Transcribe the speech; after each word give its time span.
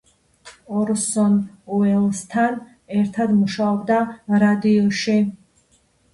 ორსონ 0.77 1.35
უელსთან 1.75 2.57
ერთად 3.01 3.35
მუშაობდა 3.43 4.01
რადიოში. 4.47 5.21